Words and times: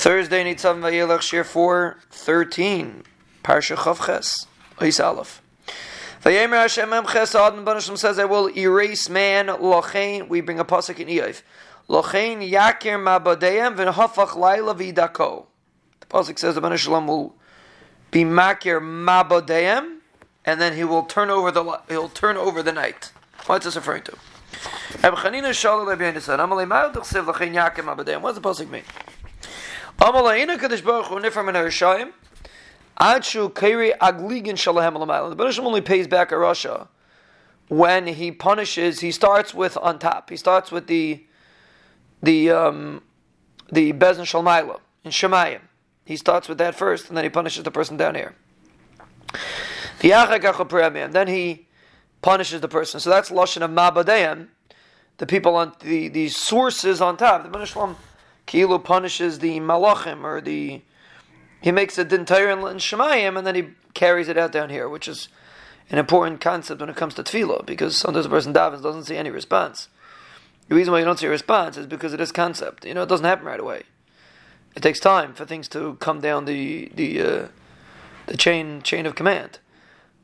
Thursday, 0.00 0.42
Nitzav 0.42 0.80
Vayelach, 0.80 1.18
Shiur 1.18 1.44
4, 1.44 1.98
13, 2.10 3.02
Parsha 3.44 3.76
Chavches, 3.76 4.46
Ois 4.78 4.98
Aleph. 4.98 5.42
Vayemer 6.22 6.62
Hashem 6.62 6.90
Em 6.90 7.04
Ches 7.04 7.34
Adam 7.34 7.66
Banashim 7.66 7.98
says, 7.98 8.18
I 8.18 8.24
will 8.24 8.48
erase 8.56 9.10
man, 9.10 9.48
Lochein, 9.48 10.26
we 10.26 10.40
bring 10.40 10.58
a 10.58 10.64
pasuk 10.64 10.98
in 11.00 11.08
Eiv. 11.08 11.42
Lochein 11.86 12.40
Yakir 12.50 12.96
Mabadeim 12.98 13.76
V'nhafach 13.76 14.36
Laila 14.36 14.74
V'idako. 14.74 15.44
The 16.00 16.06
pasuk 16.06 16.38
says 16.38 16.54
the 16.54 16.62
Banashim 16.62 17.06
will 17.06 17.34
be 18.10 18.24
Makir 18.24 18.80
Mabadeim, 18.80 19.98
and 20.46 20.60
then 20.62 20.76
he 20.76 20.84
will 20.84 21.02
turn 21.02 21.28
over 21.28 21.50
the 21.50 21.78
he'll 21.90 22.08
turn 22.08 22.38
over 22.38 22.62
the 22.62 22.72
night. 22.72 23.12
What's 23.44 23.66
this 23.66 23.76
referring 23.76 24.04
to? 24.04 24.16
What 25.02 25.10
does 25.10 25.22
the 25.24 25.40
pasuk 28.40 28.70
mean? 28.70 28.82
Amalayina 30.00 30.58
Kadosh 30.58 30.82
Baruch 30.82 31.06
Hu 31.08 31.16
Nifar 31.16 31.44
Min 31.44 31.54
Harishayim 31.54 32.12
Adshu 32.98 33.52
Kairi 33.52 33.92
Agligin 33.98 34.54
Shalahem 34.54 34.96
Alamayla. 34.96 35.36
The 35.36 35.62
only 35.62 35.82
pays 35.82 36.08
back 36.08 36.32
a 36.32 36.36
rasha 36.36 36.88
when 37.68 38.06
he 38.06 38.32
punishes. 38.32 39.00
He 39.00 39.12
starts 39.12 39.52
with 39.52 39.76
on 39.76 39.98
top. 39.98 40.30
He 40.30 40.38
starts 40.38 40.72
with 40.72 40.86
the 40.86 41.22
the 42.22 42.50
um, 42.50 43.02
the 43.70 43.92
Bezin 43.92 44.24
Shalmaila 44.24 44.80
in 45.04 45.10
Shemayim. 45.10 45.60
He 46.06 46.16
starts 46.16 46.48
with 46.48 46.56
that 46.56 46.74
first, 46.74 47.08
and 47.08 47.16
then 47.16 47.24
he 47.24 47.30
punishes 47.30 47.64
the 47.64 47.70
person 47.70 47.98
down 47.98 48.14
here. 48.14 48.34
And 50.02 51.12
then 51.12 51.28
he 51.28 51.68
punishes 52.22 52.60
the 52.62 52.68
person. 52.68 53.00
So 53.00 53.10
that's 53.10 53.30
lashon 53.30 53.60
of 53.60 53.70
Mabadayim, 53.70 54.48
the 55.18 55.26
people 55.26 55.56
on 55.56 55.74
the, 55.80 56.08
the 56.08 56.30
sources 56.30 57.02
on 57.02 57.18
top. 57.18 57.42
The 57.42 57.50
Baruch 57.50 57.96
Kilu 58.50 58.82
punishes 58.82 59.38
the 59.38 59.60
malachim 59.60 60.24
or 60.24 60.40
the 60.40 60.82
he 61.62 61.70
makes 61.70 61.96
a 61.98 62.04
dintayr 62.04 62.52
in 62.52 62.78
Shemayim 62.78 63.38
and 63.38 63.46
then 63.46 63.54
he 63.54 63.68
carries 63.94 64.28
it 64.28 64.36
out 64.36 64.50
down 64.50 64.70
here, 64.70 64.88
which 64.88 65.06
is 65.06 65.28
an 65.88 65.98
important 65.98 66.40
concept 66.40 66.80
when 66.80 66.90
it 66.90 66.96
comes 66.96 67.14
to 67.14 67.22
tefillah 67.22 67.64
because 67.64 67.96
sometimes 67.96 68.26
a 68.26 68.28
person 68.28 68.52
davens 68.52 68.82
doesn't 68.82 69.04
see 69.04 69.16
any 69.16 69.30
response. 69.30 69.88
The 70.68 70.74
reason 70.74 70.92
why 70.92 70.98
you 70.98 71.04
don't 71.04 71.18
see 71.18 71.26
a 71.26 71.30
response 71.30 71.76
is 71.76 71.86
because 71.86 72.12
of 72.12 72.18
this 72.18 72.32
concept. 72.32 72.84
You 72.84 72.94
know, 72.94 73.02
it 73.02 73.08
doesn't 73.08 73.26
happen 73.26 73.46
right 73.46 73.60
away. 73.60 73.84
It 74.74 74.82
takes 74.82 74.98
time 74.98 75.32
for 75.32 75.44
things 75.44 75.68
to 75.68 75.94
come 76.00 76.20
down 76.20 76.44
the 76.44 76.90
the 76.94 77.20
uh, 77.20 77.48
the 78.26 78.36
chain 78.36 78.82
chain 78.82 79.06
of 79.06 79.14
command. 79.14 79.60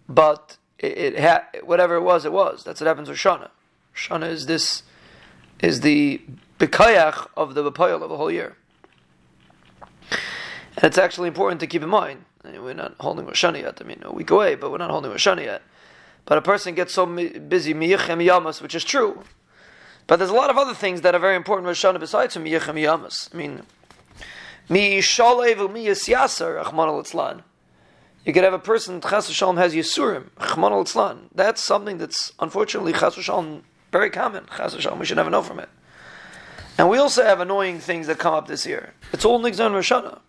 But 0.09 0.57
it, 0.81 0.99
it 0.99 1.21
ha- 1.21 1.47
whatever 1.63 1.95
it 1.95 2.03
was, 2.03 2.25
it 2.25 2.33
was. 2.33 2.65
That's 2.65 2.81
what 2.81 2.89
happens 2.89 3.09
with 3.09 3.19
Shana. 3.19 3.51
Shana 3.95 4.29
is 4.29 4.47
this 4.47 4.83
is 5.61 5.81
the 5.81 6.21
bekayach 6.59 7.29
of 7.37 7.55
the 7.55 7.71
bepayal 7.71 8.03
of 8.03 8.09
the 8.09 8.17
whole 8.17 8.31
year. 8.31 8.57
And 10.77 10.85
it's 10.85 10.99
actually 10.99 11.29
important 11.29 11.61
to 11.61 11.67
keep 11.67 11.83
in 11.83 11.89
mind. 11.89 12.25
We're 12.45 12.75
not 12.75 12.95
holding 13.01 13.27
Rosh 13.27 13.43
yet. 13.43 13.79
I 13.81 13.85
mean, 13.85 14.03
a 14.05 14.13
week 14.13 14.31
away, 14.31 14.55
but 14.55 14.71
we're 14.71 14.79
not 14.79 14.91
holding 14.91 15.11
Rosh 15.11 15.27
yet. 15.27 15.63
But 16.27 16.39
a 16.39 16.43
person 16.43 16.75
gets 16.75 16.95
so 16.95 17.07
busy, 17.07 17.75
miyachem 17.75 18.25
yamas, 18.25 18.61
which 18.61 18.75
is 18.75 18.85
true. 18.85 19.23
But 20.07 20.17
there's 20.17 20.31
a 20.31 20.35
lot 20.35 20.51
of 20.51 20.59
other 20.59 20.75
things 20.75 21.01
that 21.01 21.15
are 21.15 21.19
very 21.19 21.37
important 21.37 21.67
Rosh 21.67 21.85
besides 21.99 22.35
from 22.35 22.45
miyachem 22.45 22.75
yamas. 22.75 23.35
I 23.35 23.37
mean, 23.37 23.63
mi 24.69 24.99
shalev 24.99 25.73
mi 25.73 25.87
yasyasar, 25.87 26.63
achman 26.63 26.89
al 27.17 27.43
You 28.25 28.33
could 28.33 28.45
have 28.45 28.53
a 28.53 28.59
person, 28.59 29.01
chas 29.01 29.31
v'shalom, 29.31 29.57
has 29.57 29.75
yisurim, 29.75 30.31
achman 30.39 30.71
al 30.71 31.19
That's 31.35 31.63
something 31.63 31.99
that's 31.99 32.33
unfortunately 32.39 32.93
chas 32.93 33.17
v'shalom 33.17 33.63
very 33.93 34.11
common. 34.11 34.47
Chas 34.57 34.75
we 34.75 35.07
should 35.07 35.17
never 35.17 35.31
know 35.31 35.43
from 35.43 35.59
it. 35.61 35.69
And 36.79 36.89
we 36.91 36.99
also 36.99 37.25
have 37.25 37.41
annoying 37.41 37.79
things 37.79 38.07
that 38.07 38.19
come 38.19 38.35
up 38.35 38.47
this 38.47 38.67
year. 38.67 38.93
It's 39.13 39.25
all 39.25 39.41
Nigzon 39.41 39.73
Rosh 39.73 39.91
Hashanah. 39.91 40.21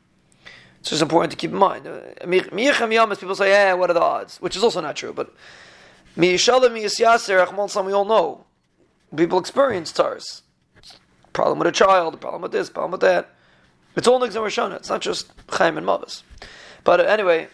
It's 0.80 0.91
just 0.91 1.02
important 1.02 1.31
to 1.31 1.38
keep 1.38 1.52
in 1.52 1.58
mind. 1.58 1.85
Uh, 1.85 2.00
people 3.19 3.35
say, 3.35 3.50
yeah, 3.50 3.73
what 3.73 3.89
are 3.89 3.94
the 3.94 4.02
odds? 4.02 4.38
Which 4.38 4.55
is 4.55 4.63
also 4.63 4.80
not 4.80 4.95
true. 4.95 5.11
But 5.11 5.33
we 7.85 7.94
all 7.94 8.06
know. 8.06 8.45
People 9.16 9.40
experience 9.40 9.91
TARS. 9.91 10.44
Problem 11.34 11.59
with 11.59 11.68
a 11.68 11.72
child, 11.72 12.19
problem 12.22 12.41
with 12.41 12.51
this, 12.51 12.69
problem 12.69 12.91
with 12.91 13.01
that. 13.01 13.29
It's 13.95 14.07
all 14.07 14.19
Nigzon 14.19 14.41
Rosh. 14.41 14.57
It's 14.57 14.89
not 14.89 15.01
just 15.01 15.31
Chaim 15.50 15.78
and 15.78 15.85
Mavis. 15.85 16.24
But 16.84 17.00
uh, 17.01 17.03
anyway, 17.03 17.47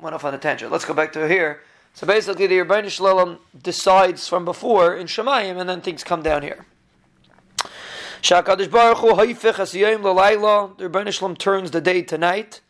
went 0.00 0.14
off 0.14 0.24
on 0.24 0.32
a 0.32 0.38
tangent. 0.38 0.72
Let's 0.72 0.84
go 0.84 0.94
back 0.94 1.12
to 1.12 1.28
here. 1.28 1.60
So 1.94 2.06
basically, 2.06 2.46
the 2.46 2.58
Ribono 2.58 2.88
Shel 2.88 3.06
Olam 3.06 3.38
decides 3.60 4.28
from 4.28 4.44
before 4.44 4.96
in 4.96 5.06
Shemayim, 5.06 5.58
and 5.58 5.68
then 5.68 5.80
things 5.80 6.04
come 6.04 6.22
down 6.22 6.42
here. 6.42 6.64
Shakadosh 8.22 8.70
Baruch 8.70 8.98
Hu 8.98 9.14
Haifich 9.14 9.54
Asiyim 9.54 10.02
Lalayla. 10.02 10.76
The 10.78 10.88
Ribono 10.88 11.12
Shel 11.12 11.28
Olam 11.28 11.38
turns 11.38 11.70
the 11.72 11.80
day 11.80 12.02
to 12.02 12.16
night, 12.18 12.60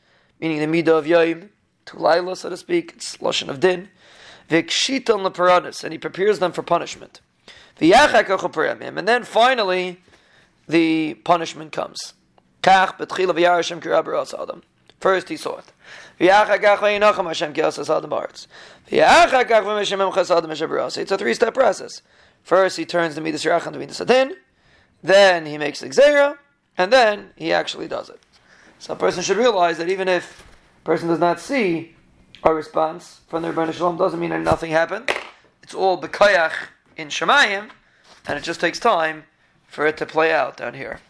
meaning 0.41 0.59
the 0.59 0.83
midah 0.83 0.99
of 0.99 1.07
Yom 1.07 1.51
to 1.87 1.99
Laila, 1.99 2.37
so 2.37 2.49
to 2.49 2.57
speak. 2.57 2.93
It's 2.97 3.17
lashon 3.19 3.49
of 3.49 3.61
din. 3.61 3.89
Vikshitan 4.49 5.29
leparanis, 5.29 5.85
and 5.85 5.93
he 5.93 5.99
prepares 5.99 6.39
them 6.39 6.53
for 6.53 6.63
punishment. 6.63 7.21
And 7.81 9.09
then 9.09 9.25
finally, 9.25 10.01
the 10.67 11.15
punishment 11.15 11.73
comes. 11.73 12.15
Kach 12.63 12.99
betchila 12.99 13.35
v'yarashem 13.35 13.81
kirab 13.81 14.09
adam. 14.41 14.63
First 15.01 15.29
he 15.29 15.37
saw 15.37 15.59
it. 15.59 15.73
It's 20.97 21.13
a 21.13 21.19
three-step 21.19 21.55
process. 21.55 22.03
First 22.43 22.77
he 22.77 22.85
turns 22.85 23.15
the 23.15 23.21
midas 23.21 23.45
racham 23.45 23.73
to 23.73 23.79
midas 23.79 24.01
adin 24.01 24.37
then 25.03 25.47
he 25.47 25.59
makes 25.59 25.81
the 25.81 25.89
gzera, 25.89 26.39
and 26.77 26.93
then 26.93 27.31
he 27.37 27.53
actually 27.53 27.89
does 27.89 28.09
it. 28.09 28.21
So 28.79 28.93
a 28.95 28.97
person 28.97 29.23
should 29.23 29.37
realize 29.37 29.79
that 29.79 29.89
even 29.89 30.09
if 30.09 30.45
a 30.83 30.85
person 30.85 31.09
does 31.09 31.19
not 31.19 31.41
see 31.41 31.95
a 32.45 32.55
response 32.55 33.21
from 33.29 33.43
the 33.43 33.53
Ribono 33.53 33.73
Shel 33.73 33.93
Olam, 33.93 33.99
doesn't 33.99 34.21
mean 34.21 34.31
that 34.31 34.41
nothing 34.41 34.71
happened. 34.71 35.11
It's 35.63 35.75
all 35.75 36.01
bekayach 36.01 36.53
in 36.97 37.09
Shemayim, 37.09 37.71
and 38.27 38.39
it 38.39 38.43
just 38.43 38.61
takes 38.61 38.79
time 38.79 39.25
for 39.67 39.87
it 39.87 39.97
to 39.99 40.07
play 40.07 40.33
out 40.33 40.57
down 40.57 40.75
here. 40.75 41.01